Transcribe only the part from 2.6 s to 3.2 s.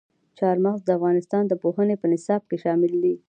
شامل دي.